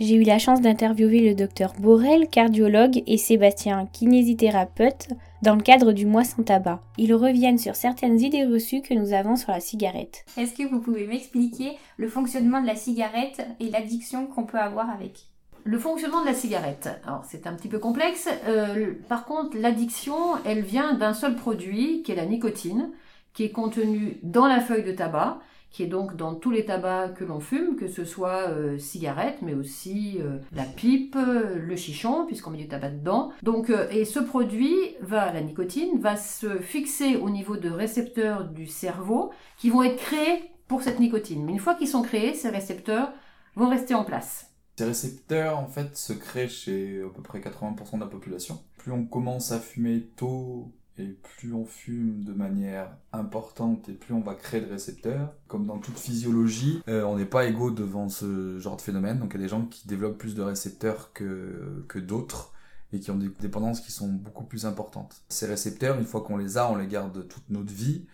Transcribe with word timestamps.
J'ai 0.00 0.16
eu 0.16 0.24
la 0.24 0.40
chance 0.40 0.60
d'interviewer 0.60 1.20
le 1.20 1.36
docteur 1.36 1.72
Borel, 1.78 2.28
cardiologue, 2.28 3.04
et 3.06 3.16
Sébastien, 3.16 3.86
kinésithérapeute, 3.92 5.10
dans 5.42 5.54
le 5.54 5.62
cadre 5.62 5.92
du 5.92 6.04
mois 6.04 6.24
sans 6.24 6.42
tabac. 6.42 6.82
Ils 6.98 7.14
reviennent 7.14 7.58
sur 7.58 7.76
certaines 7.76 8.18
idées 8.18 8.44
reçues 8.44 8.82
que 8.82 8.92
nous 8.92 9.12
avons 9.12 9.36
sur 9.36 9.52
la 9.52 9.60
cigarette. 9.60 10.24
Est-ce 10.36 10.54
que 10.54 10.68
vous 10.68 10.80
pouvez 10.80 11.06
m'expliquer 11.06 11.78
le 11.96 12.08
fonctionnement 12.08 12.60
de 12.60 12.66
la 12.66 12.74
cigarette 12.74 13.46
et 13.60 13.70
l'addiction 13.70 14.26
qu'on 14.26 14.42
peut 14.42 14.58
avoir 14.58 14.90
avec? 14.90 15.26
Le 15.62 15.78
fonctionnement 15.78 16.22
de 16.22 16.26
la 16.26 16.34
cigarette, 16.34 16.88
alors 17.06 17.24
c'est 17.24 17.46
un 17.46 17.52
petit 17.54 17.68
peu 17.68 17.78
complexe. 17.78 18.28
Euh, 18.48 18.94
par 19.08 19.24
contre, 19.24 19.56
l'addiction, 19.56 20.16
elle 20.44 20.62
vient 20.62 20.94
d'un 20.94 21.14
seul 21.14 21.36
produit, 21.36 22.02
qui 22.02 22.10
est 22.10 22.16
la 22.16 22.26
nicotine, 22.26 22.90
qui 23.32 23.44
est 23.44 23.52
contenu 23.52 24.18
dans 24.24 24.48
la 24.48 24.58
feuille 24.58 24.82
de 24.82 24.92
tabac 24.92 25.38
qui 25.74 25.82
est 25.82 25.88
donc 25.88 26.14
dans 26.14 26.36
tous 26.36 26.52
les 26.52 26.64
tabacs 26.64 27.14
que 27.14 27.24
l'on 27.24 27.40
fume, 27.40 27.74
que 27.74 27.88
ce 27.88 28.04
soit 28.04 28.48
euh, 28.48 28.78
cigarette, 28.78 29.38
mais 29.42 29.54
aussi 29.54 30.18
euh, 30.20 30.38
la 30.52 30.62
pipe, 30.62 31.16
le 31.16 31.74
chichon, 31.74 32.26
puisqu'on 32.26 32.50
met 32.50 32.58
du 32.58 32.68
tabac 32.68 32.90
dedans. 32.90 33.32
Donc, 33.42 33.70
euh, 33.70 33.88
et 33.90 34.04
ce 34.04 34.20
produit 34.20 34.76
va, 35.00 35.32
la 35.32 35.40
nicotine, 35.40 35.98
va 35.98 36.16
se 36.16 36.58
fixer 36.58 37.16
au 37.16 37.28
niveau 37.28 37.56
de 37.56 37.68
récepteurs 37.68 38.44
du 38.44 38.68
cerveau 38.68 39.32
qui 39.58 39.68
vont 39.68 39.82
être 39.82 39.96
créés 39.96 40.44
pour 40.68 40.80
cette 40.80 41.00
nicotine. 41.00 41.44
Mais 41.44 41.50
une 41.50 41.58
fois 41.58 41.74
qu'ils 41.74 41.88
sont 41.88 42.02
créés, 42.02 42.34
ces 42.34 42.50
récepteurs 42.50 43.12
vont 43.56 43.68
rester 43.68 43.94
en 43.94 44.04
place. 44.04 44.52
Ces 44.76 44.84
récepteurs, 44.84 45.58
en 45.58 45.66
fait, 45.66 45.96
se 45.96 46.12
créent 46.12 46.48
chez 46.48 47.02
à 47.02 47.12
peu 47.12 47.22
près 47.22 47.40
80% 47.40 47.96
de 47.96 48.00
la 48.00 48.06
population. 48.06 48.60
Plus 48.78 48.92
on 48.92 49.04
commence 49.04 49.50
à 49.50 49.58
fumer 49.58 50.02
tôt 50.14 50.70
et 50.98 51.16
plus 51.36 51.52
on 51.52 51.64
fume 51.64 52.22
de 52.24 52.32
manière 52.32 52.88
importante 53.12 53.88
et 53.88 53.92
plus 53.92 54.14
on 54.14 54.20
va 54.20 54.34
créer 54.34 54.60
de 54.60 54.70
récepteurs. 54.70 55.32
Comme 55.48 55.66
dans 55.66 55.78
toute 55.78 55.98
physiologie, 55.98 56.82
euh, 56.88 57.02
on 57.04 57.16
n'est 57.16 57.24
pas 57.24 57.46
égaux 57.46 57.70
devant 57.70 58.08
ce 58.08 58.58
genre 58.60 58.76
de 58.76 58.82
phénomène. 58.82 59.18
Donc 59.18 59.32
il 59.34 59.40
y 59.40 59.40
a 59.40 59.42
des 59.44 59.48
gens 59.48 59.64
qui 59.66 59.88
développent 59.88 60.18
plus 60.18 60.34
de 60.34 60.42
récepteurs 60.42 61.12
que, 61.12 61.84
que 61.88 61.98
d'autres 61.98 62.52
et 62.92 63.00
qui 63.00 63.10
ont 63.10 63.16
des 63.16 63.28
dépendances 63.40 63.80
qui 63.80 63.90
sont 63.90 64.08
beaucoup 64.08 64.44
plus 64.44 64.66
importantes. 64.66 65.22
Ces 65.28 65.46
récepteurs, 65.46 65.98
une 65.98 66.04
fois 66.04 66.20
qu'on 66.20 66.36
les 66.36 66.58
a, 66.58 66.70
on 66.70 66.76
les 66.76 66.86
garde 66.86 67.26
toute 67.26 67.50
notre 67.50 67.72
vie. 67.72 68.06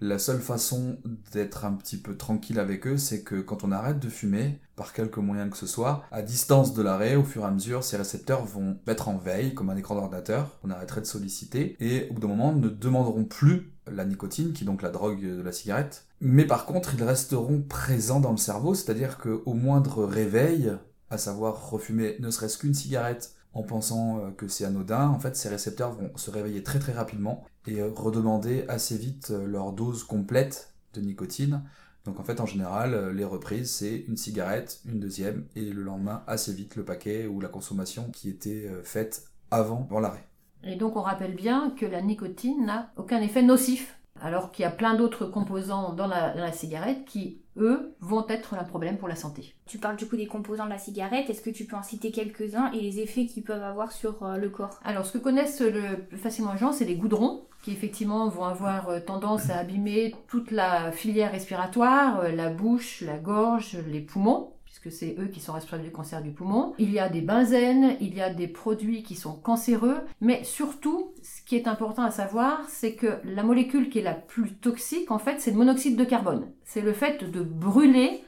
La 0.00 0.18
seule 0.18 0.40
façon 0.40 0.98
d'être 1.32 1.64
un 1.64 1.72
petit 1.72 1.96
peu 1.96 2.16
tranquille 2.16 2.58
avec 2.58 2.86
eux, 2.86 2.98
c'est 2.98 3.22
que 3.22 3.40
quand 3.40 3.64
on 3.64 3.72
arrête 3.72 4.00
de 4.00 4.08
fumer, 4.08 4.58
par 4.76 4.92
quelque 4.92 5.20
moyen 5.20 5.48
que 5.48 5.56
ce 5.56 5.66
soit, 5.66 6.04
à 6.10 6.20
distance 6.22 6.74
de 6.74 6.82
l'arrêt, 6.82 7.14
au 7.14 7.22
fur 7.22 7.42
et 7.42 7.46
à 7.46 7.50
mesure, 7.50 7.84
ces 7.84 7.96
récepteurs 7.96 8.44
vont 8.44 8.76
mettre 8.86 9.08
en 9.08 9.16
veille, 9.16 9.54
comme 9.54 9.70
un 9.70 9.76
écran 9.76 9.94
d'ordinateur, 9.94 10.58
on 10.64 10.70
arrêterait 10.70 11.00
de 11.00 11.06
solliciter, 11.06 11.76
et 11.80 12.08
au 12.10 12.14
bout 12.14 12.20
d'un 12.20 12.28
moment, 12.28 12.52
ne 12.52 12.68
demanderont 12.68 13.24
plus 13.24 13.72
la 13.86 14.04
nicotine, 14.04 14.52
qui 14.52 14.64
est 14.64 14.66
donc 14.66 14.82
la 14.82 14.90
drogue 14.90 15.22
de 15.22 15.42
la 15.42 15.52
cigarette, 15.52 16.06
mais 16.20 16.44
par 16.44 16.66
contre, 16.66 16.94
ils 16.94 17.04
resteront 17.04 17.62
présents 17.62 18.20
dans 18.20 18.32
le 18.32 18.36
cerveau, 18.36 18.74
c'est-à-dire 18.74 19.18
qu'au 19.18 19.54
moindre 19.54 20.04
réveil, 20.04 20.72
à 21.10 21.18
savoir 21.18 21.70
refumer 21.70 22.16
ne 22.18 22.30
serait-ce 22.30 22.58
qu'une 22.58 22.74
cigarette 22.74 23.34
en 23.54 23.62
pensant 23.62 24.18
euh, 24.18 24.30
que 24.30 24.48
c'est 24.48 24.64
anodin, 24.64 25.08
en 25.08 25.18
fait, 25.18 25.36
ces 25.36 25.48
récepteurs 25.48 25.92
vont 25.92 26.10
se 26.16 26.30
réveiller 26.30 26.62
très 26.62 26.78
très 26.78 26.92
rapidement 26.92 27.44
et 27.66 27.80
euh, 27.80 27.90
redemander 27.94 28.64
assez 28.68 28.98
vite 28.98 29.30
euh, 29.30 29.46
leur 29.46 29.72
dose 29.72 30.04
complète 30.04 30.74
de 30.92 31.00
nicotine. 31.00 31.62
Donc 32.04 32.20
en 32.20 32.24
fait, 32.24 32.40
en 32.40 32.46
général, 32.46 33.12
les 33.16 33.24
reprises, 33.24 33.70
c'est 33.70 34.04
une 34.08 34.18
cigarette, 34.18 34.80
une 34.84 35.00
deuxième, 35.00 35.46
et 35.56 35.70
le 35.70 35.82
lendemain, 35.82 36.22
assez 36.26 36.52
vite, 36.52 36.76
le 36.76 36.84
paquet 36.84 37.26
ou 37.26 37.40
la 37.40 37.48
consommation 37.48 38.10
qui 38.12 38.28
était 38.28 38.70
faite 38.82 39.24
avant, 39.50 39.86
avant 39.88 40.00
l'arrêt. 40.00 40.28
Et 40.64 40.76
donc 40.76 40.96
on 40.96 41.00
rappelle 41.00 41.34
bien 41.34 41.70
que 41.70 41.86
la 41.86 42.02
nicotine 42.02 42.66
n'a 42.66 42.92
aucun 42.96 43.22
effet 43.22 43.42
nocif 43.42 43.98
alors 44.20 44.52
qu'il 44.52 44.62
y 44.62 44.66
a 44.66 44.70
plein 44.70 44.94
d'autres 44.94 45.26
composants 45.26 45.92
dans 45.92 46.06
la, 46.06 46.52
cigarette 46.52 47.04
qui, 47.04 47.42
eux, 47.56 47.94
vont 48.00 48.26
être 48.28 48.54
un 48.54 48.64
problème 48.64 48.96
pour 48.96 49.08
la 49.08 49.16
santé. 49.16 49.54
Tu 49.66 49.78
parles 49.78 49.96
du 49.96 50.06
coup 50.06 50.16
des 50.16 50.26
composants 50.26 50.64
de 50.64 50.70
la 50.70 50.78
cigarette, 50.78 51.28
est-ce 51.28 51.42
que 51.42 51.50
tu 51.50 51.64
peux 51.64 51.76
en 51.76 51.82
citer 51.82 52.10
quelques-uns 52.10 52.70
et 52.72 52.80
les 52.80 53.00
effets 53.00 53.26
qu'ils 53.26 53.42
peuvent 53.42 53.62
avoir 53.62 53.92
sur 53.92 54.22
euh, 54.22 54.36
le 54.36 54.48
corps? 54.48 54.78
Alors, 54.84 55.04
ce 55.04 55.12
que 55.12 55.18
connaissent 55.18 55.60
le 55.60 56.04
plus 56.08 56.18
facilement 56.18 56.52
les 56.52 56.58
gens, 56.58 56.72
c'est 56.72 56.84
les 56.84 56.96
goudrons, 56.96 57.46
qui 57.62 57.72
effectivement 57.72 58.28
vont 58.28 58.44
avoir 58.44 58.88
euh, 58.88 59.00
tendance 59.00 59.50
à 59.50 59.58
abîmer 59.58 60.14
toute 60.28 60.50
la 60.50 60.92
filière 60.92 61.32
respiratoire, 61.32 62.20
euh, 62.20 62.32
la 62.32 62.50
bouche, 62.50 63.00
la 63.00 63.18
gorge, 63.18 63.78
les 63.88 64.00
poumons 64.00 64.53
que 64.80 64.90
c'est 64.90 65.16
eux 65.18 65.28
qui 65.28 65.40
sont 65.40 65.52
responsables 65.52 65.84
du 65.84 65.90
cancer 65.90 66.22
du 66.22 66.30
poumon. 66.30 66.74
Il 66.78 66.90
y 66.92 66.98
a 66.98 67.08
des 67.08 67.20
benzènes, 67.20 67.96
il 68.00 68.14
y 68.14 68.20
a 68.20 68.32
des 68.32 68.48
produits 68.48 69.02
qui 69.02 69.14
sont 69.14 69.34
cancéreux, 69.34 70.00
mais 70.20 70.42
surtout, 70.44 71.12
ce 71.22 71.42
qui 71.42 71.56
est 71.56 71.68
important 71.68 72.02
à 72.02 72.10
savoir, 72.10 72.68
c'est 72.68 72.94
que 72.94 73.18
la 73.24 73.42
molécule 73.42 73.88
qui 73.88 74.00
est 74.00 74.02
la 74.02 74.14
plus 74.14 74.54
toxique, 74.54 75.10
en 75.10 75.18
fait, 75.18 75.40
c'est 75.40 75.50
le 75.50 75.58
monoxyde 75.58 75.96
de 75.96 76.04
carbone. 76.04 76.50
C'est 76.64 76.80
le 76.80 76.92
fait 76.92 77.30
de 77.30 77.42
brûler, 77.42 78.24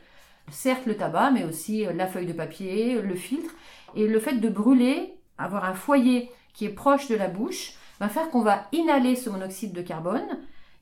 certes 0.51 0.87
le 0.87 0.97
tabac, 0.97 1.31
mais 1.33 1.45
aussi 1.45 1.85
la 1.95 2.07
feuille 2.07 2.27
de 2.27 2.33
papier, 2.33 3.01
le 3.01 3.15
filtre, 3.15 3.55
et 3.95 4.07
le 4.07 4.21
fait 4.21 4.37
de 4.37 4.49
brûler, 4.49 5.15
avoir 5.39 5.65
un 5.65 5.75
foyer 5.75 6.31
qui 6.55 6.65
est 6.65 6.71
proche 6.71 7.09
de 7.09 7.17
la 7.17 7.29
bouche, 7.29 7.75
va 8.01 8.09
faire 8.09 8.31
qu'on 8.31 8.43
va 8.43 8.67
inhaler 8.73 9.17
ce 9.17 9.31
monoxyde 9.31 9.73
de 9.73 9.83
carbone, 9.83 10.39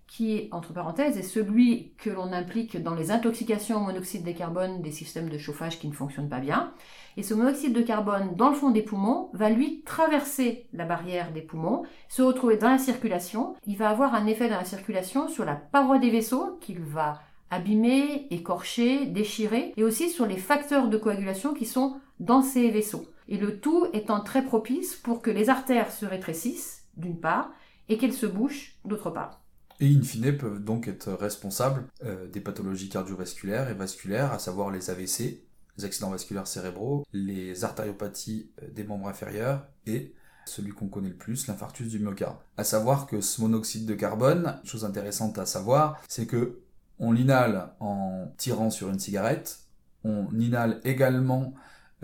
qui, 0.07 0.49
entre 0.53 0.73
parenthèses, 0.73 1.17
est 1.17 1.23
celui 1.23 1.93
que 1.99 2.11
l'on 2.11 2.33
implique 2.33 2.81
dans 2.81 2.95
les 2.95 3.11
intoxications 3.11 3.79
au 3.79 3.87
monoxyde 3.87 4.25
de 4.25 4.33
carbone 4.33 4.83
des 4.83 4.93
systèmes 4.93 5.29
de 5.29 5.39
chauffage 5.39 5.79
qui 5.79 5.89
ne 5.89 5.93
fonctionnent 5.93 6.29
pas 6.29 6.41
bien. 6.41 6.73
Et 7.17 7.23
ce 7.23 7.35
monoxyde 7.35 7.73
de 7.73 7.81
carbone, 7.81 8.35
dans 8.37 8.51
le 8.51 8.55
fond 8.55 8.71
des 8.71 8.83
poumons, 8.83 9.31
va 9.33 9.51
lui 9.51 9.83
traverser 9.83 10.67
la 10.73 10.85
barrière 10.85 11.33
des 11.33 11.43
poumons, 11.43 11.85
se 12.09 12.23
retrouver 12.23 12.57
dans 12.57 12.71
la 12.71 12.79
circulation. 12.79 13.57
Il 13.67 13.77
va 13.77 13.91
avoir 13.91 14.15
un 14.15 14.27
effet 14.27 14.49
dans 14.49 14.57
la 14.57 14.65
circulation 14.65 15.29
sur 15.29 15.45
la 15.45 15.55
paroi 15.55 15.99
des 15.99 16.11
vaisseaux 16.11 16.59
qu'il 16.61 16.81
va 16.81 17.21
abîmer, 17.51 18.27
écorcher, 18.31 19.07
déchirer, 19.07 19.73
et 19.77 19.85
aussi 19.85 20.11
sur 20.11 20.27
les 20.27 20.37
facteurs 20.37 20.89
de 20.89 20.97
coagulation 20.97 21.55
qui 21.55 21.67
sont 21.67 22.01
dans 22.21 22.43
ces 22.43 22.71
vaisseaux. 22.71 23.07
Et 23.29 23.39
le 23.39 23.61
tout 23.61 23.87
étant 23.93 24.21
très 24.21 24.43
propice 24.43 24.95
pour 24.97 25.23
que 25.23 25.31
les 25.31 25.51
artères 25.51 25.93
se 25.93 26.05
rétrécissent, 26.05 26.85
d'une 26.97 27.19
part, 27.19 27.51
et 27.89 27.97
qu'elles 27.97 28.13
se 28.13 28.27
bouchent, 28.27 28.77
d'autre 28.85 29.11
part 29.11 29.44
et 29.85 29.95
in 29.95 30.03
fine 30.03 30.37
peuvent 30.37 30.63
donc 30.63 30.89
être 30.89 31.13
responsables 31.13 31.85
euh, 32.05 32.27
des 32.29 32.41
pathologies 32.41 32.89
cardiovasculaires 32.89 33.69
et 33.69 33.75
vasculaires, 33.75 34.33
à 34.33 34.39
savoir 34.39 34.71
les 34.71 34.91
AVC, 34.91 35.43
les 35.77 35.85
accidents 35.85 36.11
vasculaires 36.11 36.47
cérébraux, 36.47 37.05
les 37.13 37.65
artériopathies 37.65 38.51
euh, 38.63 38.69
des 38.75 38.85
membres 38.85 39.09
inférieurs 39.09 39.67
et 39.87 40.15
celui 40.47 40.73
qu'on 40.73 40.89
connaît 40.89 41.11
le 41.11 41.17
plus, 41.17 41.47
l'infarctus 41.47 41.89
du 41.89 41.99
myocarde. 41.99 42.37
À 42.57 42.65
savoir 42.65 43.07
que 43.07 43.21
ce 43.21 43.41
monoxyde 43.41 43.87
de 43.87 43.95
carbone, 43.95 44.59
chose 44.65 44.85
intéressante 44.85 45.39
à 45.39 45.47
savoir, 45.47 46.01
c'est 46.09 46.27
que 46.27 46.61
on 46.99 47.13
l'inhale 47.13 47.73
en 47.81 48.33
tirant 48.39 48.71
sur 48.71 48.89
une 48.89 48.99
cigarette, 48.99 49.61
on 50.05 50.29
inhale 50.39 50.81
également 50.85 51.55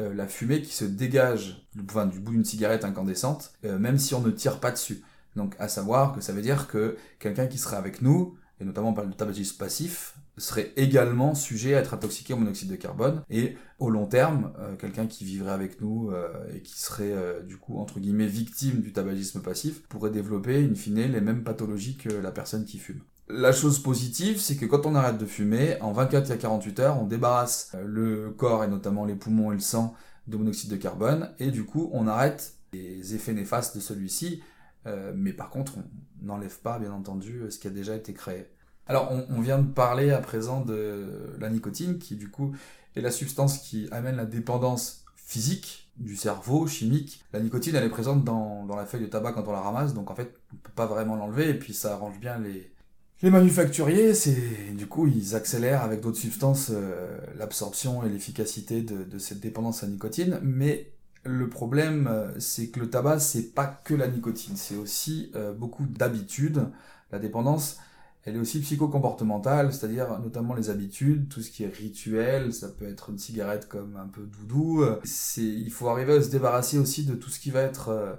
euh, 0.00 0.12
la 0.12 0.26
fumée 0.26 0.62
qui 0.62 0.74
se 0.74 0.84
dégage 0.84 1.66
du 1.74 1.82
bout 2.18 2.32
d'une 2.32 2.44
cigarette 2.44 2.84
incandescente, 2.84 3.52
même 3.62 3.98
si 3.98 4.14
on 4.14 4.20
ne 4.20 4.30
tire 4.30 4.58
pas 4.58 4.72
dessus. 4.72 5.04
Donc, 5.36 5.54
à 5.58 5.68
savoir 5.68 6.14
que 6.14 6.20
ça 6.20 6.32
veut 6.32 6.42
dire 6.42 6.68
que 6.68 6.96
quelqu'un 7.18 7.46
qui 7.46 7.58
serait 7.58 7.76
avec 7.76 8.02
nous, 8.02 8.36
et 8.60 8.64
notamment 8.64 8.92
par 8.92 9.04
le 9.04 9.12
tabagisme 9.12 9.56
passif, 9.56 10.14
serait 10.36 10.72
également 10.76 11.34
sujet 11.34 11.74
à 11.74 11.80
être 11.80 11.94
intoxiqué 11.94 12.32
au 12.32 12.36
monoxyde 12.36 12.70
de 12.70 12.76
carbone. 12.76 13.22
Et 13.30 13.56
au 13.78 13.90
long 13.90 14.06
terme, 14.06 14.52
euh, 14.58 14.74
quelqu'un 14.76 15.06
qui 15.06 15.24
vivrait 15.24 15.52
avec 15.52 15.80
nous 15.80 16.10
euh, 16.10 16.28
et 16.54 16.60
qui 16.60 16.78
serait 16.78 17.12
euh, 17.12 17.42
du 17.42 17.56
coup 17.56 17.78
entre 17.78 18.00
guillemets 18.00 18.26
victime 18.26 18.80
du 18.80 18.92
tabagisme 18.92 19.40
passif 19.40 19.82
pourrait 19.88 20.10
développer 20.10 20.64
in 20.64 20.74
fine 20.74 21.12
les 21.12 21.20
mêmes 21.20 21.44
pathologies 21.44 21.96
que 21.96 22.08
la 22.08 22.30
personne 22.30 22.64
qui 22.64 22.78
fume. 22.78 23.00
La 23.28 23.52
chose 23.52 23.80
positive, 23.80 24.40
c'est 24.40 24.56
que 24.56 24.66
quand 24.66 24.86
on 24.86 24.94
arrête 24.96 25.18
de 25.18 25.26
fumer, 25.26 25.80
en 25.80 25.92
24 25.92 26.32
à 26.32 26.36
48 26.36 26.80
heures, 26.80 27.00
on 27.00 27.06
débarrasse 27.06 27.72
le 27.84 28.30
corps 28.30 28.64
et 28.64 28.68
notamment 28.68 29.04
les 29.04 29.14
poumons 29.14 29.52
et 29.52 29.54
le 29.54 29.60
sang 29.60 29.94
de 30.26 30.36
monoxyde 30.36 30.70
de 30.70 30.76
carbone 30.76 31.30
et 31.38 31.50
du 31.50 31.64
coup 31.64 31.90
on 31.92 32.06
arrête 32.06 32.54
les 32.72 33.14
effets 33.14 33.32
néfastes 33.32 33.74
de 33.76 33.80
celui-ci 33.80 34.42
euh, 34.86 35.12
mais 35.14 35.32
par 35.32 35.50
contre, 35.50 35.78
on 35.78 35.84
n'enlève 36.26 36.58
pas, 36.60 36.78
bien 36.78 36.92
entendu, 36.92 37.42
ce 37.50 37.58
qui 37.58 37.66
a 37.66 37.70
déjà 37.70 37.94
été 37.94 38.12
créé. 38.12 38.46
Alors, 38.86 39.12
on, 39.28 39.40
vient 39.40 39.58
de 39.58 39.70
parler 39.70 40.10
à 40.10 40.18
présent 40.18 40.62
de 40.62 41.36
la 41.38 41.48
nicotine, 41.48 41.98
qui 41.98 42.16
du 42.16 42.28
coup 42.28 42.54
est 42.96 43.00
la 43.00 43.12
substance 43.12 43.58
qui 43.58 43.88
amène 43.92 44.16
la 44.16 44.26
dépendance 44.26 45.04
physique 45.14 45.92
du 45.96 46.16
cerveau, 46.16 46.66
chimique. 46.66 47.22
La 47.32 47.40
nicotine, 47.40 47.76
elle 47.76 47.84
est 47.84 47.90
présente 47.90 48.24
dans, 48.24 48.66
la 48.74 48.86
feuille 48.86 49.02
de 49.02 49.06
tabac 49.06 49.32
quand 49.32 49.46
on 49.46 49.52
la 49.52 49.60
ramasse, 49.60 49.94
donc 49.94 50.10
en 50.10 50.14
fait, 50.14 50.34
on 50.52 50.56
peut 50.56 50.72
pas 50.74 50.86
vraiment 50.86 51.14
l'enlever, 51.14 51.50
et 51.50 51.54
puis 51.54 51.72
ça 51.72 51.92
arrange 51.92 52.18
bien 52.18 52.38
les, 52.38 52.72
les 53.22 53.30
manufacturiers, 53.30 54.14
c'est 54.14 54.74
du 54.74 54.86
coup 54.86 55.06
ils 55.06 55.36
accélèrent 55.36 55.82
avec 55.82 56.00
d'autres 56.00 56.18
substances 56.18 56.70
euh, 56.72 57.18
l'absorption 57.36 58.02
et 58.02 58.08
l'efficacité 58.08 58.82
de, 58.82 59.04
de, 59.04 59.18
cette 59.18 59.40
dépendance 59.40 59.82
à 59.82 59.86
la 59.86 59.92
nicotine, 59.92 60.40
mais 60.42 60.90
le 61.24 61.48
problème, 61.48 62.08
euh, 62.08 62.32
c'est 62.38 62.68
que 62.68 62.80
le 62.80 62.90
tabac, 62.90 63.20
c'est 63.20 63.54
pas 63.54 63.66
que 63.66 63.94
la 63.94 64.08
nicotine, 64.08 64.56
c'est 64.56 64.76
aussi 64.76 65.30
euh, 65.34 65.52
beaucoup 65.52 65.84
d'habitudes. 65.86 66.68
La 67.12 67.18
dépendance, 67.18 67.78
elle 68.24 68.36
est 68.36 68.38
aussi 68.38 68.60
psychocomportementale, 68.60 69.72
c'est-à-dire 69.72 70.18
notamment 70.20 70.54
les 70.54 70.70
habitudes, 70.70 71.28
tout 71.28 71.42
ce 71.42 71.50
qui 71.50 71.64
est 71.64 71.74
rituel, 71.74 72.52
ça 72.54 72.68
peut 72.68 72.86
être 72.86 73.10
une 73.10 73.18
cigarette 73.18 73.68
comme 73.68 73.96
un 73.96 74.06
peu 74.06 74.22
doudou. 74.22 74.84
Il 75.36 75.70
faut 75.70 75.88
arriver 75.88 76.14
à 76.14 76.22
se 76.22 76.30
débarrasser 76.30 76.78
aussi 76.78 77.04
de 77.04 77.14
tout 77.14 77.30
ce 77.30 77.40
qui 77.40 77.50
va 77.50 77.62
être 77.62 77.88
euh, 77.88 78.14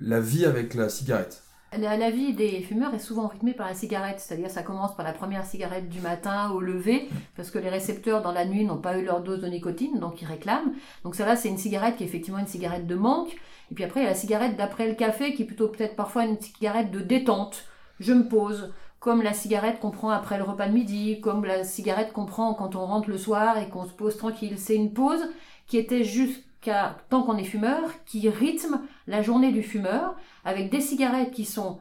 la 0.00 0.20
vie 0.20 0.44
avec 0.44 0.74
la 0.74 0.88
cigarette. 0.88 1.42
La, 1.76 2.10
vie 2.10 2.32
des 2.32 2.62
fumeurs 2.62 2.94
est 2.94 2.98
souvent 2.98 3.26
rythmée 3.26 3.52
par 3.52 3.68
la 3.68 3.74
cigarette, 3.74 4.20
c'est-à-dire 4.20 4.50
ça 4.50 4.62
commence 4.62 4.96
par 4.96 5.04
la 5.04 5.12
première 5.12 5.44
cigarette 5.44 5.90
du 5.90 6.00
matin 6.00 6.50
au 6.50 6.60
lever, 6.60 7.10
parce 7.36 7.50
que 7.50 7.58
les 7.58 7.68
récepteurs 7.68 8.22
dans 8.22 8.32
la 8.32 8.46
nuit 8.46 8.64
n'ont 8.64 8.78
pas 8.78 8.98
eu 8.98 9.04
leur 9.04 9.20
dose 9.20 9.40
de 9.40 9.48
nicotine, 9.48 9.98
donc 9.98 10.22
ils 10.22 10.26
réclament. 10.26 10.72
Donc 11.04 11.14
ça 11.14 11.26
là, 11.26 11.36
c'est 11.36 11.50
une 11.50 11.58
cigarette 11.58 11.96
qui 11.96 12.04
est 12.04 12.06
effectivement 12.06 12.38
une 12.38 12.46
cigarette 12.46 12.86
de 12.86 12.94
manque. 12.94 13.36
Et 13.70 13.74
puis 13.74 13.84
après, 13.84 14.00
il 14.00 14.04
y 14.04 14.06
a 14.06 14.10
la 14.10 14.16
cigarette 14.16 14.56
d'après 14.56 14.88
le 14.88 14.94
café, 14.94 15.34
qui 15.34 15.42
est 15.42 15.46
plutôt 15.46 15.68
peut-être 15.68 15.94
parfois 15.94 16.24
une 16.24 16.40
cigarette 16.40 16.90
de 16.90 17.00
détente. 17.00 17.66
Je 18.00 18.14
me 18.14 18.26
pose, 18.26 18.72
comme 18.98 19.20
la 19.22 19.34
cigarette 19.34 19.78
qu'on 19.78 19.90
prend 19.90 20.10
après 20.10 20.38
le 20.38 20.44
repas 20.44 20.68
de 20.68 20.72
midi, 20.72 21.20
comme 21.20 21.44
la 21.44 21.64
cigarette 21.64 22.12
qu'on 22.14 22.24
prend 22.24 22.54
quand 22.54 22.76
on 22.76 22.86
rentre 22.86 23.10
le 23.10 23.18
soir 23.18 23.58
et 23.58 23.68
qu'on 23.68 23.84
se 23.84 23.92
pose 23.92 24.16
tranquille. 24.16 24.54
C'est 24.56 24.74
une 24.74 24.94
pause 24.94 25.28
qui 25.66 25.76
était 25.76 26.04
juste 26.04 26.42
tant 26.60 27.22
qu'on 27.22 27.36
est 27.36 27.44
fumeur, 27.44 27.90
qui 28.04 28.28
rythme 28.28 28.80
la 29.06 29.22
journée 29.22 29.52
du 29.52 29.62
fumeur, 29.62 30.16
avec 30.44 30.70
des 30.70 30.80
cigarettes 30.80 31.30
qui 31.30 31.44
sont 31.44 31.78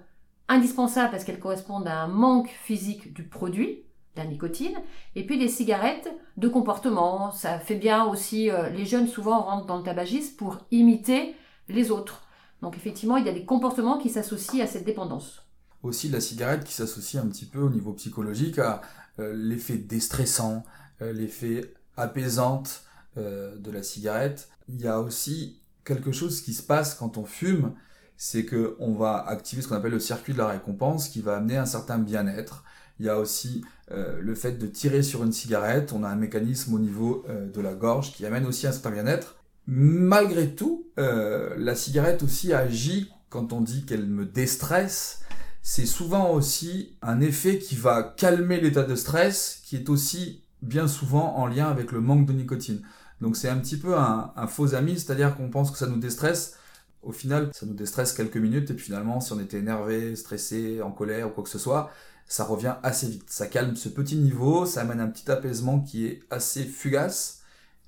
indispensables 0.47 1.11
parce 1.11 1.23
qu'elles 1.23 1.39
correspondent 1.39 1.87
à 1.87 2.01
un 2.01 2.07
manque 2.07 2.49
physique 2.49 3.13
du 3.13 3.23
produit, 3.23 3.83
la 4.15 4.25
nicotine, 4.25 4.75
et 5.15 5.25
puis 5.25 5.37
des 5.37 5.47
cigarettes 5.47 6.09
de 6.37 6.47
comportement. 6.47 7.31
Ça 7.31 7.59
fait 7.59 7.75
bien 7.75 8.05
aussi, 8.05 8.49
euh, 8.49 8.69
les 8.69 8.85
jeunes 8.85 9.07
souvent 9.07 9.41
rentrent 9.41 9.67
dans 9.67 9.77
le 9.77 9.83
tabagisme 9.83 10.35
pour 10.35 10.57
imiter 10.71 11.35
les 11.69 11.91
autres. 11.91 12.23
Donc 12.61 12.75
effectivement, 12.75 13.17
il 13.17 13.25
y 13.25 13.29
a 13.29 13.33
des 13.33 13.45
comportements 13.45 13.97
qui 13.97 14.09
s'associent 14.09 14.63
à 14.63 14.67
cette 14.67 14.85
dépendance. 14.85 15.43
Aussi 15.83 16.09
la 16.09 16.19
cigarette 16.19 16.63
qui 16.63 16.73
s'associe 16.73 17.23
un 17.23 17.27
petit 17.27 17.45
peu 17.45 17.59
au 17.59 17.69
niveau 17.69 17.93
psychologique 17.93 18.57
à 18.57 18.81
euh, 19.19 19.33
l'effet 19.35 19.77
déstressant, 19.77 20.63
euh, 21.01 21.13
l'effet 21.13 21.73
apaisante 21.95 22.83
de 23.17 23.71
la 23.71 23.83
cigarette 23.83 24.49
il 24.69 24.81
y 24.81 24.87
a 24.87 24.99
aussi 24.99 25.59
quelque 25.85 26.11
chose 26.11 26.41
qui 26.41 26.53
se 26.53 26.63
passe 26.63 26.93
quand 26.93 27.17
on 27.17 27.25
fume, 27.25 27.73
c'est 28.17 28.45
que 28.45 28.75
on 28.79 28.93
va 28.93 29.25
activer 29.27 29.61
ce 29.61 29.67
qu'on 29.67 29.75
appelle 29.75 29.91
le 29.91 29.99
circuit 29.99 30.33
de 30.33 30.39
la 30.39 30.47
récompense 30.47 31.09
qui 31.09 31.21
va 31.21 31.37
amener 31.37 31.57
un 31.57 31.65
certain 31.65 31.97
bien-être. 31.97 32.63
Il 32.99 33.05
y 33.05 33.09
a 33.09 33.19
aussi 33.19 33.63
euh, 33.91 34.19
le 34.19 34.35
fait 34.35 34.53
de 34.53 34.67
tirer 34.67 35.03
sur 35.03 35.23
une 35.23 35.31
cigarette, 35.31 35.93
on 35.93 36.03
a 36.03 36.09
un 36.09 36.15
mécanisme 36.15 36.73
au 36.73 36.79
niveau 36.79 37.23
euh, 37.29 37.49
de 37.49 37.61
la 37.61 37.75
gorge 37.75 38.11
qui 38.13 38.25
amène 38.25 38.45
aussi 38.45 38.67
un 38.67 38.71
certain 38.71 38.91
bien-être. 38.91 39.35
Malgré 39.67 40.55
tout, 40.55 40.87
euh, 40.97 41.53
la 41.57 41.75
cigarette 41.75 42.23
aussi 42.23 42.53
agit 42.53 43.11
quand 43.29 43.53
on 43.53 43.61
dit 43.61 43.85
qu'elle 43.85 44.07
me 44.07 44.25
déstresse. 44.25 45.21
C'est 45.61 45.85
souvent 45.85 46.31
aussi 46.31 46.97
un 47.01 47.19
effet 47.19 47.59
qui 47.59 47.75
va 47.75 48.01
calmer 48.01 48.61
l'état 48.61 48.83
de 48.83 48.95
stress, 48.95 49.61
qui 49.65 49.75
est 49.75 49.89
aussi 49.89 50.43
bien 50.61 50.87
souvent 50.87 51.35
en 51.35 51.45
lien 51.45 51.67
avec 51.67 51.91
le 51.91 51.99
manque 51.99 52.25
de 52.25 52.31
nicotine. 52.31 52.81
Donc 53.21 53.35
c'est 53.35 53.49
un 53.49 53.57
petit 53.57 53.77
peu 53.77 53.97
un, 53.97 54.47
faux 54.47 54.75
ami, 54.75 54.99
c'est-à-dire 54.99 55.35
qu'on 55.35 55.49
pense 55.49 55.71
que 55.71 55.77
ça 55.77 55.87
nous 55.87 55.97
déstresse. 55.97 56.55
Au 57.03 57.11
final, 57.11 57.49
ça 57.53 57.65
nous 57.65 57.73
déstresse 57.73 58.13
quelques 58.13 58.37
minutes 58.37 58.69
et 58.71 58.73
puis 58.73 58.85
finalement, 58.85 59.19
si 59.21 59.31
on 59.33 59.39
était 59.39 59.59
énervé, 59.59 60.15
stressé, 60.15 60.81
en 60.81 60.91
colère 60.91 61.27
ou 61.27 61.31
quoi 61.31 61.43
que 61.43 61.49
ce 61.49 61.59
soit, 61.59 61.89
ça 62.27 62.43
revient 62.43 62.75
assez 62.83 63.07
vite. 63.07 63.29
Ça 63.29 63.47
calme 63.47 63.75
ce 63.75 63.89
petit 63.89 64.17
niveau, 64.17 64.65
ça 64.65 64.81
amène 64.81 64.99
un 64.99 65.07
petit 65.07 65.29
apaisement 65.31 65.79
qui 65.79 66.05
est 66.05 66.19
assez 66.29 66.63
fugace 66.63 67.41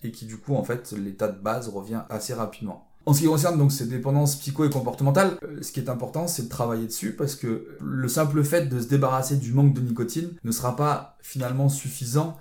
et 0.04 0.12
qui 0.12 0.26
du 0.26 0.38
coup, 0.38 0.56
en 0.56 0.64
fait, 0.64 0.94
l'état 0.94 1.28
de 1.28 1.40
base 1.40 1.68
revient 1.70 2.04
assez 2.10 2.34
rapidement. 2.34 2.90
En 3.06 3.14
ce 3.14 3.22
qui 3.22 3.26
concerne 3.26 3.58
donc 3.58 3.72
ces 3.72 3.88
dépendances 3.88 4.36
psycho 4.36 4.66
et 4.66 4.70
comportementales, 4.70 5.38
euh, 5.44 5.62
ce 5.62 5.72
qui 5.72 5.80
est 5.80 5.90
important, 5.90 6.28
c'est 6.28 6.44
de 6.44 6.50
travailler 6.50 6.86
dessus 6.86 7.14
parce 7.14 7.36
que 7.36 7.78
le 7.82 8.08
simple 8.08 8.44
fait 8.44 8.68
de 8.68 8.80
se 8.80 8.88
débarrasser 8.88 9.38
du 9.38 9.52
manque 9.52 9.74
de 9.74 9.82
nicotine 9.82 10.32
ne 10.44 10.52
sera 10.52 10.76
pas 10.76 11.18
finalement 11.22 11.70
suffisant 11.70 12.38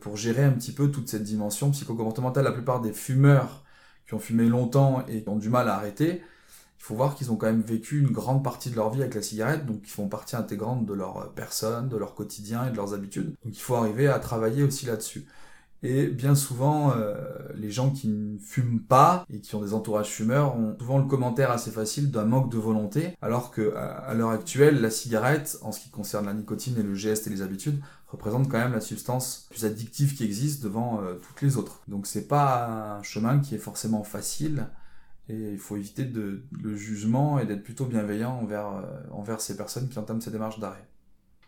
pour 0.00 0.16
gérer 0.16 0.44
un 0.44 0.52
petit 0.52 0.72
peu 0.72 0.90
toute 0.90 1.08
cette 1.08 1.22
dimension 1.24 1.70
psychocomportementale. 1.70 2.44
La 2.44 2.52
plupart 2.52 2.80
des 2.80 2.92
fumeurs 2.92 3.64
qui 4.06 4.14
ont 4.14 4.18
fumé 4.18 4.48
longtemps 4.48 5.04
et 5.06 5.22
qui 5.22 5.28
ont 5.28 5.36
du 5.36 5.48
mal 5.48 5.68
à 5.68 5.76
arrêter, 5.76 6.22
il 6.78 6.82
faut 6.82 6.94
voir 6.94 7.14
qu'ils 7.14 7.32
ont 7.32 7.36
quand 7.36 7.46
même 7.46 7.62
vécu 7.62 8.00
une 8.00 8.10
grande 8.10 8.44
partie 8.44 8.70
de 8.70 8.76
leur 8.76 8.90
vie 8.90 9.00
avec 9.00 9.14
la 9.14 9.22
cigarette, 9.22 9.64
donc 9.66 9.80
ils 9.84 9.90
font 9.90 10.08
partie 10.08 10.36
intégrante 10.36 10.84
de 10.84 10.92
leur 10.92 11.32
personne, 11.34 11.88
de 11.88 11.96
leur 11.96 12.14
quotidien 12.14 12.66
et 12.66 12.70
de 12.70 12.76
leurs 12.76 12.92
habitudes. 12.94 13.34
Donc 13.44 13.56
il 13.56 13.60
faut 13.60 13.74
arriver 13.74 14.06
à 14.06 14.18
travailler 14.18 14.62
aussi 14.62 14.86
là-dessus. 14.86 15.26
Et 15.86 16.06
bien 16.06 16.34
souvent, 16.34 16.92
euh, 16.96 17.14
les 17.54 17.70
gens 17.70 17.90
qui 17.90 18.08
ne 18.08 18.38
fument 18.38 18.80
pas 18.80 19.26
et 19.28 19.40
qui 19.42 19.54
ont 19.54 19.60
des 19.60 19.74
entourages 19.74 20.08
fumeurs 20.08 20.56
ont 20.56 20.74
souvent 20.78 20.96
le 20.96 21.04
commentaire 21.04 21.50
assez 21.50 21.70
facile 21.70 22.10
d'un 22.10 22.24
manque 22.24 22.50
de 22.50 22.56
volonté, 22.56 23.10
alors 23.20 23.50
que 23.50 23.74
à 23.74 24.14
l'heure 24.14 24.30
actuelle, 24.30 24.80
la 24.80 24.88
cigarette, 24.88 25.58
en 25.60 25.72
ce 25.72 25.80
qui 25.80 25.90
concerne 25.90 26.24
la 26.24 26.32
nicotine 26.32 26.78
et 26.78 26.82
le 26.82 26.94
geste 26.94 27.26
et 27.26 27.30
les 27.30 27.42
habitudes, 27.42 27.82
représente 28.08 28.48
quand 28.48 28.56
même 28.56 28.72
la 28.72 28.80
substance 28.80 29.46
plus 29.50 29.66
addictive 29.66 30.14
qui 30.14 30.24
existe 30.24 30.62
devant 30.64 31.02
euh, 31.02 31.16
toutes 31.16 31.42
les 31.42 31.58
autres. 31.58 31.82
Donc 31.86 32.06
c'est 32.06 32.28
pas 32.28 32.96
un 32.96 33.02
chemin 33.02 33.38
qui 33.40 33.54
est 33.54 33.58
forcément 33.58 34.04
facile 34.04 34.68
et 35.28 35.52
il 35.52 35.58
faut 35.58 35.76
éviter 35.76 36.06
de, 36.06 36.44
le 36.62 36.76
jugement 36.76 37.38
et 37.38 37.44
d'être 37.44 37.62
plutôt 37.62 37.84
bienveillant 37.84 38.38
envers, 38.38 38.68
euh, 38.68 38.82
envers 39.12 39.42
ces 39.42 39.54
personnes 39.54 39.90
qui 39.90 39.98
entament 39.98 40.22
ces 40.22 40.30
démarches 40.30 40.60
d'arrêt. 40.60 40.86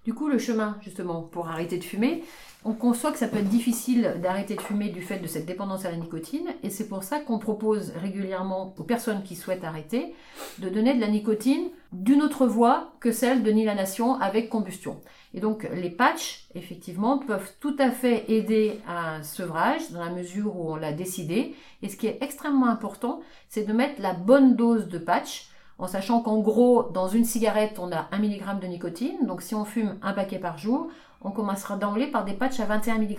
Du 0.07 0.15
coup, 0.15 0.29
le 0.29 0.39
chemin, 0.39 0.77
justement, 0.83 1.23
pour 1.23 1.49
arrêter 1.49 1.79
de 1.79 1.83
fumer, 1.83 2.23
on 2.65 2.75
conçoit 2.75 3.11
que 3.11 3.19
ça 3.19 3.27
peut 3.27 3.39
être 3.39 3.49
difficile 3.49 4.21
d'arrêter 4.23 4.55
de 4.55 4.61
fumer 4.61 4.89
du 4.89 5.03
fait 5.03 5.19
de 5.19 5.27
cette 5.27 5.47
dépendance 5.47 5.85
à 5.85 5.91
la 5.91 5.97
nicotine, 5.97 6.47
et 6.63 6.71
c'est 6.71 6.89
pour 6.89 7.03
ça 7.03 7.19
qu'on 7.19 7.41
propose 7.41 7.93
régulièrement 8.01 8.73
aux 8.79 8.85
personnes 8.85 9.25
qui 9.25 9.35
souhaitent 9.35 9.65
arrêter 9.65 10.15
de 10.61 10.69
donner 10.69 10.95
de 10.95 11.01
la 11.01 11.09
nicotine 11.09 11.71
d'une 11.93 12.23
autre 12.23 12.47
voie 12.47 12.93
que 13.01 13.11
celle 13.11 13.43
de 13.43 13.51
nilanation 13.51 14.15
avec 14.21 14.49
combustion. 14.49 15.01
Et 15.35 15.41
donc 15.41 15.69
les 15.75 15.91
patchs, 15.91 16.47
effectivement, 16.55 17.19
peuvent 17.19 17.55
tout 17.59 17.75
à 17.81 17.91
fait 17.91 18.31
aider 18.31 18.79
à 18.87 19.17
un 19.17 19.25
sevrage 19.25 19.91
dans 19.91 20.05
la 20.05 20.11
mesure 20.11 20.57
où 20.57 20.71
on 20.71 20.77
l'a 20.77 20.93
décidé. 20.93 21.57
Et 21.83 21.89
ce 21.89 21.97
qui 21.97 22.07
est 22.07 22.19
extrêmement 22.21 22.69
important, 22.69 23.23
c'est 23.49 23.65
de 23.65 23.73
mettre 23.73 24.01
la 24.01 24.13
bonne 24.13 24.55
dose 24.55 24.87
de 24.87 24.99
patch 24.99 25.49
en 25.79 25.87
sachant 25.87 26.21
qu'en 26.21 26.39
gros, 26.39 26.85
dans 26.95 27.09
une 27.09 27.25
cigarette, 27.25 27.79
on 27.79 27.93
a 27.93 28.09
1 28.13 28.19
mg 28.19 28.61
de 28.61 28.67
nicotine. 28.67 29.27
Donc 29.27 29.43
si 29.43 29.55
on 29.55 29.65
fume 29.65 29.99
un 30.03 30.13
paquet 30.13 30.39
par 30.39 30.59
jour, 30.59 30.89
on 31.21 31.31
commencera 31.31 31.77
d'emblée 31.77 32.07
par 32.07 32.25
des 32.25 32.35
patchs 32.35 32.61
à 32.61 32.67
21 32.67 32.99
mg. 32.99 33.19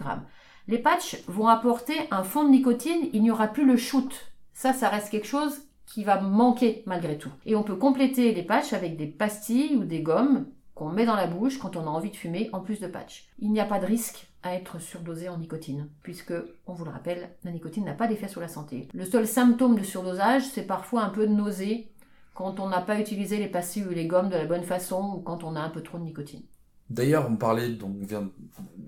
Les 0.67 0.79
patchs 0.79 1.23
vont 1.27 1.47
apporter 1.47 1.95
un 2.11 2.23
fond 2.23 2.43
de 2.43 2.49
nicotine, 2.49 3.09
il 3.13 3.21
n'y 3.21 3.31
aura 3.31 3.47
plus 3.47 3.65
le 3.65 3.77
shoot. 3.77 4.33
Ça, 4.53 4.73
ça 4.73 4.89
reste 4.89 5.09
quelque 5.09 5.27
chose 5.27 5.61
qui 5.85 6.03
va 6.03 6.19
manquer 6.19 6.83
malgré 6.85 7.17
tout. 7.17 7.31
Et 7.45 7.55
on 7.55 7.63
peut 7.63 7.75
compléter 7.75 8.33
les 8.33 8.43
patchs 8.43 8.73
avec 8.73 8.97
des 8.97 9.07
pastilles 9.07 9.77
ou 9.77 9.85
des 9.85 10.01
gommes 10.01 10.47
qu'on 10.75 10.89
met 10.89 11.05
dans 11.05 11.15
la 11.15 11.27
bouche 11.27 11.57
quand 11.57 11.75
on 11.75 11.87
a 11.87 11.89
envie 11.89 12.11
de 12.11 12.15
fumer 12.15 12.49
en 12.53 12.59
plus 12.59 12.79
de 12.79 12.87
patchs. 12.87 13.29
Il 13.39 13.51
n'y 13.51 13.59
a 13.59 13.65
pas 13.65 13.79
de 13.79 13.85
risque 13.85 14.27
à 14.43 14.53
être 14.53 14.79
surdosé 14.79 15.27
en 15.29 15.37
nicotine, 15.37 15.89
puisque, 16.03 16.33
on 16.67 16.73
vous 16.73 16.85
le 16.85 16.91
rappelle, 16.91 17.29
la 17.43 17.51
nicotine 17.51 17.85
n'a 17.85 17.93
pas 17.93 18.07
d'effet 18.07 18.27
sur 18.27 18.41
la 18.41 18.47
santé. 18.47 18.87
Le 18.93 19.05
seul 19.05 19.25
symptôme 19.25 19.77
de 19.77 19.83
surdosage, 19.83 20.43
c'est 20.43 20.67
parfois 20.67 21.03
un 21.03 21.09
peu 21.09 21.25
de 21.25 21.33
nausée 21.33 21.91
quand 22.37 22.59
on 22.59 22.69
n'a 22.69 22.81
pas 22.81 22.99
utilisé 22.99 23.39
les 23.39 23.47
pastilles 23.47 23.85
ou 23.85 23.89
les 23.89 24.05
gommes 24.05 24.29
de 24.29 24.35
la 24.35 24.45
bonne 24.45 24.63
façon 24.63 25.15
ou 25.15 25.21
quand 25.21 25.43
on 25.43 25.55
a 25.55 25.59
un 25.59 25.69
peu 25.69 25.81
trop 25.81 25.97
de 25.97 26.03
nicotine. 26.03 26.43
D'ailleurs, 26.87 27.27
on 27.27 27.35
parlait, 27.35 27.69
donc 27.69 27.95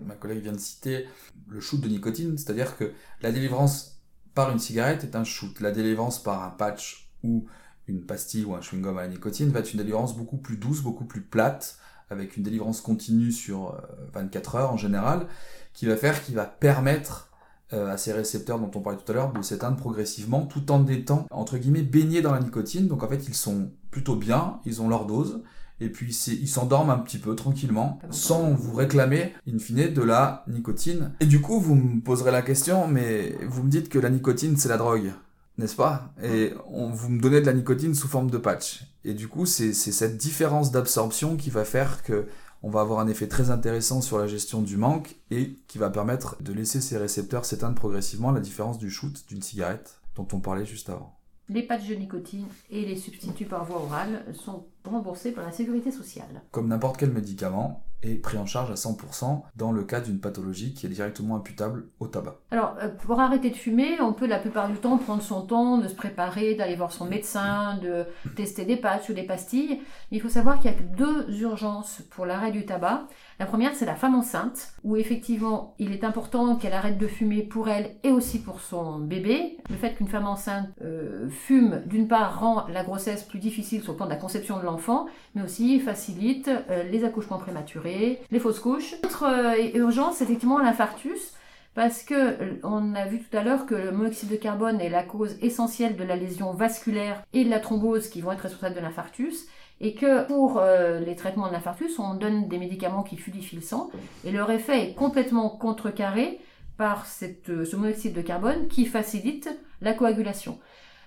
ma 0.05 0.13
collègue 0.13 0.43
vient 0.43 0.51
de 0.51 0.59
citer 0.59 1.07
le 1.47 1.59
shoot 1.59 1.81
de 1.81 1.87
nicotine, 1.87 2.37
c'est-à-dire 2.37 2.77
que 2.77 2.93
la 3.21 3.31
délivrance 3.31 4.03
par 4.35 4.51
une 4.51 4.59
cigarette 4.59 5.03
est 5.03 5.15
un 5.15 5.23
shoot. 5.23 5.59
La 5.61 5.71
délivrance 5.71 6.21
par 6.21 6.43
un 6.43 6.51
patch 6.51 7.09
ou 7.23 7.47
une 7.87 8.05
pastille 8.05 8.45
ou 8.45 8.53
un 8.53 8.59
chewing-gum 8.59 8.95
à 8.99 9.01
la 9.01 9.07
nicotine 9.07 9.49
va 9.49 9.61
être 9.61 9.73
une 9.73 9.79
délivrance 9.79 10.15
beaucoup 10.15 10.37
plus 10.37 10.57
douce, 10.57 10.81
beaucoup 10.81 11.05
plus 11.05 11.21
plate, 11.21 11.79
avec 12.11 12.37
une 12.37 12.43
délivrance 12.43 12.81
continue 12.81 13.31
sur 13.31 13.81
24 14.13 14.55
euh, 14.55 14.59
heures 14.59 14.73
en 14.73 14.77
général, 14.77 15.25
qui 15.73 15.87
va 15.87 15.97
faire, 15.97 16.23
qui 16.23 16.35
va 16.35 16.45
permettre 16.45 17.28
à 17.71 17.97
ces 17.97 18.13
récepteurs 18.13 18.59
dont 18.59 18.71
on 18.75 18.81
parlait 18.81 18.99
tout 19.03 19.11
à 19.11 19.15
l'heure 19.15 19.31
de 19.31 19.41
s'éteindre 19.41 19.77
progressivement 19.77 20.45
tout 20.45 20.71
en 20.71 20.87
étant 20.87 21.25
entre 21.31 21.57
guillemets 21.57 21.81
baignés 21.81 22.21
dans 22.21 22.33
la 22.33 22.39
nicotine. 22.39 22.87
Donc 22.87 23.03
en 23.03 23.07
fait 23.07 23.27
ils 23.27 23.35
sont 23.35 23.71
plutôt 23.91 24.15
bien, 24.15 24.59
ils 24.65 24.81
ont 24.81 24.89
leur 24.89 25.05
dose 25.05 25.43
et 25.79 25.89
puis 25.89 26.13
ils 26.13 26.47
s'endorment 26.47 26.89
un 26.89 26.97
petit 26.97 27.19
peu 27.19 27.35
tranquillement 27.35 27.99
sans 28.09 28.51
vous 28.53 28.73
réclamer 28.73 29.33
in 29.47 29.59
fine 29.59 29.93
de 29.93 30.01
la 30.01 30.43
nicotine. 30.47 31.13
Et 31.19 31.25
du 31.25 31.41
coup 31.41 31.59
vous 31.59 31.75
me 31.75 32.01
poserez 32.01 32.31
la 32.31 32.41
question 32.41 32.87
mais 32.87 33.35
vous 33.47 33.63
me 33.63 33.69
dites 33.69 33.89
que 33.89 33.99
la 33.99 34.09
nicotine 34.09 34.57
c'est 34.57 34.69
la 34.69 34.77
drogue 34.77 35.11
n'est-ce 35.59 35.75
pas? 35.75 36.13
Et 36.23 36.53
on, 36.71 36.89
vous 36.89 37.09
me 37.09 37.21
donnez 37.21 37.41
de 37.41 37.45
la 37.45 37.53
nicotine 37.53 37.93
sous 37.93 38.07
forme 38.07 38.31
de 38.31 38.37
patch. 38.37 38.85
Et 39.03 39.13
du 39.13 39.27
coup, 39.27 39.45
c'est 39.45 39.73
cette 39.73 40.17
différence 40.17 40.71
d'absorption 40.71 41.35
qui 41.35 41.49
va 41.49 41.65
faire 41.65 42.01
que 42.01 42.27
on 42.61 42.69
va 42.69 42.81
avoir 42.81 42.99
un 42.99 43.07
effet 43.07 43.27
très 43.27 43.51
intéressant 43.51 44.01
sur 44.01 44.17
la 44.17 44.27
gestion 44.27 44.61
du 44.61 44.77
manque 44.77 45.15
et 45.31 45.55
qui 45.67 45.77
va 45.77 45.89
permettre 45.89 46.41
de 46.41 46.53
laisser 46.53 46.81
ces 46.81 46.97
récepteurs 46.97 47.45
s'éteindre 47.45 47.75
progressivement, 47.75 48.31
la 48.31 48.41
différence 48.41 48.77
du 48.77 48.89
shoot 48.89 49.25
d'une 49.27 49.41
cigarette 49.41 50.01
dont 50.15 50.27
on 50.33 50.39
parlait 50.39 50.65
juste 50.65 50.89
avant. 50.89 51.15
Les 51.47 51.63
patchs 51.63 51.87
de 51.87 51.95
nicotine 51.95 52.45
et 52.69 52.85
les 52.85 52.95
substituts 52.95 53.45
par 53.45 53.65
voie 53.65 53.81
orale 53.81 54.23
sont 54.33 54.65
remboursés 54.83 55.31
par 55.31 55.45
la 55.45 55.51
sécurité 55.51 55.91
sociale. 55.91 56.43
Comme 56.51 56.67
n'importe 56.67 56.97
quel 56.97 57.11
médicament, 57.11 57.83
est 58.03 58.15
pris 58.15 58.37
en 58.37 58.45
charge 58.45 58.71
à 58.71 58.75
100% 58.75 59.41
dans 59.55 59.71
le 59.71 59.83
cas 59.83 59.99
d'une 59.99 60.19
pathologie 60.19 60.73
qui 60.73 60.85
est 60.85 60.89
directement 60.89 61.35
imputable 61.35 61.87
au 61.99 62.07
tabac. 62.07 62.37
Alors, 62.51 62.75
euh, 62.81 62.89
pour 62.89 63.19
arrêter 63.19 63.49
de 63.49 63.55
fumer, 63.55 63.99
on 63.99 64.13
peut 64.13 64.27
la 64.27 64.39
plupart 64.39 64.69
du 64.69 64.77
temps 64.77 64.97
prendre 64.97 65.21
son 65.21 65.41
temps, 65.41 65.77
de 65.77 65.87
se 65.87 65.95
préparer, 65.95 66.55
d'aller 66.55 66.75
voir 66.75 66.91
son 66.91 67.05
médecin, 67.05 67.77
de 67.81 68.05
tester 68.35 68.65
des 68.65 68.77
patchs 68.77 69.09
ou 69.09 69.13
des 69.13 69.23
pastilles. 69.23 69.81
il 70.11 70.21
faut 70.21 70.29
savoir 70.29 70.59
qu'il 70.59 70.71
y 70.71 70.73
a 70.73 70.77
deux 70.97 71.41
urgences 71.41 72.01
pour 72.09 72.25
l'arrêt 72.25 72.51
du 72.51 72.65
tabac. 72.65 73.07
La 73.39 73.45
première, 73.45 73.73
c'est 73.73 73.85
la 73.85 73.95
femme 73.95 74.15
enceinte, 74.15 74.73
où 74.83 74.97
effectivement, 74.97 75.75
il 75.79 75.93
est 75.93 76.03
important 76.03 76.55
qu'elle 76.55 76.73
arrête 76.73 76.97
de 76.97 77.07
fumer 77.07 77.41
pour 77.41 77.69
elle 77.69 77.95
et 78.03 78.11
aussi 78.11 78.39
pour 78.39 78.59
son 78.59 78.99
bébé. 78.99 79.57
Le 79.69 79.75
fait 79.75 79.93
qu'une 79.93 80.07
femme 80.07 80.27
enceinte 80.27 80.67
euh, 80.81 81.29
fume, 81.29 81.81
d'une 81.85 82.07
part, 82.07 82.39
rend 82.39 82.67
la 82.67 82.83
grossesse 82.83 83.23
plus 83.23 83.39
difficile 83.39 83.81
sur 83.81 83.93
le 83.93 83.97
plan 83.97 84.05
de 84.05 84.11
la 84.11 84.17
conception 84.17 84.57
de 84.59 84.63
l'enfant, 84.63 85.07
mais 85.35 85.41
aussi 85.41 85.79
facilite 85.79 86.49
euh, 86.69 86.83
les 86.83 87.03
accouchements 87.05 87.37
prématurés, 87.37 87.88
les 88.31 88.39
fausses 88.39 88.59
couches. 88.59 88.95
Autre 89.03 89.25
euh, 89.25 89.77
urgence, 89.77 90.17
c'est 90.17 90.25
effectivement 90.25 90.59
l'infarctus 90.59 91.33
parce 91.75 92.03
que 92.03 92.59
on 92.63 92.95
a 92.95 93.05
vu 93.05 93.19
tout 93.19 93.37
à 93.37 93.43
l'heure 93.43 93.65
que 93.65 93.75
le 93.75 93.91
monoxyde 93.91 94.29
de 94.29 94.35
carbone 94.35 94.81
est 94.81 94.89
la 94.89 95.03
cause 95.03 95.37
essentielle 95.41 95.95
de 95.95 96.03
la 96.03 96.15
lésion 96.15 96.53
vasculaire 96.53 97.23
et 97.31 97.45
de 97.45 97.49
la 97.49 97.59
thrombose 97.59 98.09
qui 98.09 98.21
vont 98.21 98.31
être 98.31 98.41
responsables 98.41 98.75
de 98.75 98.81
l'infarctus 98.81 99.47
et 99.81 99.93
que 99.93 100.25
pour 100.27 100.57
euh, 100.57 100.99
les 100.99 101.15
traitements 101.15 101.47
de 101.47 101.53
l'infarctus, 101.53 101.99
on 101.99 102.15
donne 102.15 102.47
des 102.47 102.57
médicaments 102.57 103.03
qui 103.03 103.17
fluidifient 103.17 103.55
le 103.55 103.61
sang, 103.61 103.89
et 104.25 104.31
leur 104.31 104.51
effet 104.51 104.89
est 104.89 104.93
complètement 104.93 105.49
contrecarré 105.49 106.39
par 106.77 107.05
euh, 107.49 107.65
ce 107.65 107.75
monoxyde 107.75 108.13
de 108.13 108.21
carbone 108.21 108.67
qui 108.67 108.85
facilite 108.85 109.49
la 109.81 109.93
coagulation. 109.93 110.59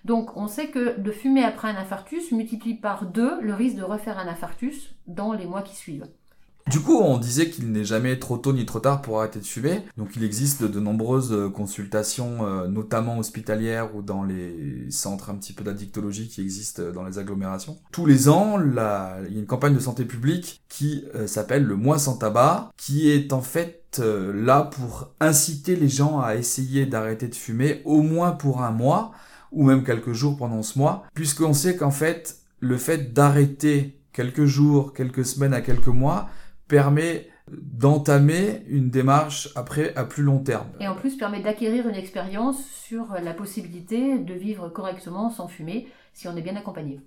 Donc 0.04 0.36
on 0.36 0.48
sait 0.48 0.68
que 0.68 0.98
de 0.98 1.12
fumer 1.12 1.44
après 1.44 1.68
un 1.68 1.76
infarctus 1.76 2.32
multiplie 2.32 2.74
par 2.74 3.06
deux 3.06 3.40
le 3.40 3.54
risque 3.54 3.76
de 3.76 3.84
refaire 3.84 4.18
un 4.18 4.26
infarctus 4.26 4.94
dans 5.06 5.32
les 5.32 5.46
mois 5.46 5.62
qui 5.62 5.76
suivent. 5.76 6.08
Du 6.70 6.80
coup, 6.80 6.98
on 6.98 7.18
disait 7.18 7.50
qu'il 7.50 7.72
n'est 7.72 7.84
jamais 7.84 8.18
trop 8.18 8.38
tôt 8.38 8.52
ni 8.52 8.64
trop 8.64 8.80
tard 8.80 9.02
pour 9.02 9.18
arrêter 9.18 9.40
de 9.40 9.44
fumer. 9.44 9.82
Donc 9.96 10.10
il 10.16 10.24
existe 10.24 10.62
de 10.62 10.80
nombreuses 10.80 11.32
euh, 11.32 11.48
consultations, 11.48 12.46
euh, 12.46 12.68
notamment 12.68 13.18
hospitalières 13.18 13.94
ou 13.94 14.02
dans 14.02 14.22
les 14.22 14.90
centres 14.90 15.30
un 15.30 15.34
petit 15.34 15.52
peu 15.52 15.64
d'addictologie 15.64 16.28
qui 16.28 16.40
existent 16.40 16.82
dans 16.94 17.04
les 17.04 17.18
agglomérations. 17.18 17.78
Tous 17.90 18.06
les 18.06 18.28
ans, 18.28 18.58
il 18.60 18.74
y 18.74 18.78
a 18.78 19.18
une 19.28 19.46
campagne 19.46 19.74
de 19.74 19.80
santé 19.80 20.04
publique 20.04 20.62
qui 20.68 21.04
euh, 21.14 21.26
s'appelle 21.26 21.64
le 21.64 21.76
Mois 21.76 21.98
sans 21.98 22.16
tabac, 22.16 22.70
qui 22.76 23.10
est 23.10 23.32
en 23.32 23.42
fait 23.42 23.80
là 23.98 24.62
pour 24.62 25.10
inciter 25.20 25.76
les 25.76 25.90
gens 25.90 26.20
à 26.20 26.36
essayer 26.36 26.86
d'arrêter 26.86 27.28
de 27.28 27.34
fumer 27.34 27.82
au 27.84 28.00
moins 28.00 28.30
pour 28.30 28.62
un 28.62 28.70
mois 28.70 29.12
ou 29.50 29.64
même 29.64 29.84
quelques 29.84 30.14
jours 30.14 30.38
pendant 30.38 30.62
ce 30.62 30.78
mois, 30.78 31.04
puisqu'on 31.12 31.52
sait 31.52 31.76
qu'en 31.76 31.90
fait, 31.90 32.38
le 32.60 32.78
fait 32.78 33.12
d'arrêter 33.12 34.00
quelques 34.12 34.44
jours, 34.44 34.92
quelques 34.92 35.24
semaines 35.24 35.54
à 35.54 35.60
quelques 35.60 35.88
mois, 35.88 36.30
permet 36.68 37.28
d'entamer 37.50 38.62
une 38.68 38.90
démarche 38.90 39.50
après 39.56 39.94
à 39.96 40.04
plus 40.04 40.22
long 40.22 40.38
terme. 40.38 40.68
Et 40.80 40.88
en 40.88 40.94
plus 40.94 41.16
permet 41.16 41.42
d'acquérir 41.42 41.88
une 41.88 41.94
expérience 41.94 42.64
sur 42.66 43.14
la 43.22 43.34
possibilité 43.34 44.18
de 44.18 44.34
vivre 44.34 44.68
correctement 44.68 45.30
sans 45.30 45.48
fumer 45.48 45.88
si 46.14 46.28
on 46.28 46.36
est 46.36 46.42
bien 46.42 46.56
accompagné. 46.56 47.00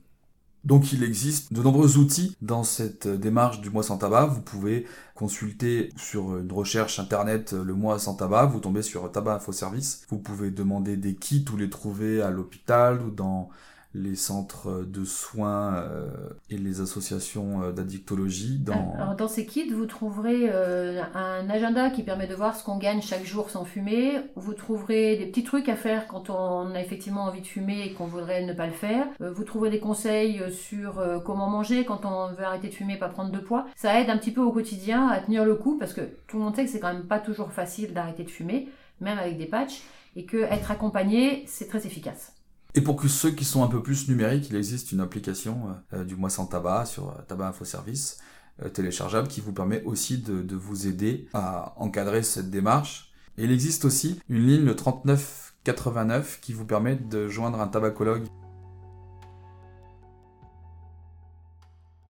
Donc 0.65 0.91
il 0.91 1.03
existe 1.03 1.53
de 1.53 1.61
nombreux 1.61 1.97
outils 1.97 2.35
dans 2.41 2.63
cette 2.63 3.07
démarche 3.07 3.61
du 3.61 3.69
mois 3.69 3.83
sans 3.83 3.99
tabac. 3.99 4.25
Vous 4.25 4.41
pouvez 4.41 4.87
consulter 5.13 5.89
sur 5.95 6.39
une 6.39 6.51
recherche 6.51 6.97
internet 6.97 7.53
le 7.53 7.75
mois 7.75 7.99
sans 7.99 8.15
tabac, 8.15 8.47
vous 8.47 8.59
tombez 8.59 8.81
sur 8.81 9.11
Tabac 9.11 9.35
Info 9.35 9.51
Service. 9.51 10.05
Vous 10.09 10.17
pouvez 10.17 10.49
demander 10.49 10.97
des 10.97 11.13
kits 11.13 11.45
ou 11.53 11.57
les 11.57 11.69
trouver 11.69 12.21
à 12.23 12.31
l'hôpital 12.31 12.99
ou 13.01 13.11
dans 13.11 13.49
les 13.95 14.15
centres 14.15 14.83
de 14.85 15.05
soins 15.05 15.75
euh, 15.75 16.09
et 16.49 16.57
les 16.57 16.81
associations 16.81 17.63
euh, 17.63 17.71
d'addictologie. 17.71 18.59
Dans... 18.59 18.93
Alors, 18.97 19.15
dans 19.15 19.27
ces 19.29 19.45
kits, 19.45 19.69
vous 19.69 19.85
trouverez 19.85 20.49
euh, 20.49 21.01
un 21.13 21.49
agenda 21.49 21.89
qui 21.89 22.03
permet 22.03 22.27
de 22.27 22.35
voir 22.35 22.55
ce 22.55 22.63
qu'on 22.63 22.77
gagne 22.77 23.01
chaque 23.01 23.23
jour 23.23 23.49
sans 23.49 23.63
fumer. 23.63 24.19
Vous 24.35 24.53
trouverez 24.53 25.15
des 25.15 25.25
petits 25.27 25.43
trucs 25.43 25.69
à 25.69 25.75
faire 25.75 26.07
quand 26.07 26.29
on 26.29 26.75
a 26.75 26.81
effectivement 26.81 27.23
envie 27.23 27.41
de 27.41 27.47
fumer 27.47 27.85
et 27.85 27.93
qu'on 27.93 28.05
voudrait 28.05 28.45
ne 28.45 28.53
pas 28.53 28.67
le 28.67 28.73
faire. 28.73 29.07
vous 29.19 29.43
trouverez 29.43 29.69
des 29.69 29.79
conseils 29.79 30.41
sur 30.51 31.01
comment 31.23 31.49
manger 31.49 31.85
quand 31.85 32.05
on 32.05 32.33
veut 32.33 32.43
arrêter 32.43 32.67
de 32.67 32.73
fumer 32.73 32.95
et 32.95 32.99
pas 32.99 33.09
prendre 33.09 33.31
de 33.31 33.39
poids. 33.39 33.65
Ça 33.75 33.99
aide 33.99 34.09
un 34.09 34.17
petit 34.17 34.31
peu 34.31 34.41
au 34.41 34.51
quotidien 34.51 35.07
à 35.07 35.19
tenir 35.19 35.45
le 35.45 35.55
coup 35.55 35.77
parce 35.77 35.93
que 35.93 36.01
tout 36.27 36.37
le 36.37 36.43
monde 36.43 36.55
sait 36.55 36.65
que 36.65 36.71
c'est 36.71 36.79
quand 36.79 36.93
même 36.93 37.07
pas 37.07 37.19
toujours 37.19 37.51
facile 37.51 37.93
d'arrêter 37.93 38.23
de 38.23 38.29
fumer, 38.29 38.67
même 38.99 39.17
avec 39.17 39.37
des 39.37 39.45
patchs, 39.45 39.83
et 40.15 40.25
que 40.25 40.37
être 40.37 40.71
accompagné, 40.71 41.43
c'est 41.47 41.67
très 41.67 41.85
efficace. 41.85 42.34
Et 42.75 42.81
pour 42.81 43.01
ceux 43.07 43.31
qui 43.31 43.45
sont 43.45 43.63
un 43.63 43.67
peu 43.67 43.81
plus 43.81 44.09
numériques, 44.09 44.49
il 44.49 44.57
existe 44.57 44.91
une 44.91 44.99
application 44.99 45.77
euh, 45.93 46.03
du 46.03 46.17
mois 46.17 46.29
sans 46.29 46.45
tabac 46.45 46.85
sur 46.85 47.09
euh, 47.09 47.21
Tabac 47.25 47.47
Info 47.47 47.63
Service 47.63 48.19
euh, 48.61 48.67
téléchargeable 48.67 49.29
qui 49.29 49.39
vous 49.39 49.53
permet 49.53 49.81
aussi 49.83 50.17
de, 50.17 50.41
de, 50.41 50.55
vous 50.57 50.85
aider 50.85 51.29
à 51.33 51.73
encadrer 51.77 52.21
cette 52.21 52.49
démarche. 52.49 53.13
Et 53.37 53.45
il 53.45 53.51
existe 53.51 53.85
aussi 53.85 54.19
une 54.27 54.45
ligne 54.45 54.65
le 54.65 54.75
3989 54.75 56.39
qui 56.41 56.51
vous 56.51 56.65
permet 56.65 56.97
de 56.97 57.29
joindre 57.29 57.61
un 57.61 57.67
tabacologue 57.67 58.25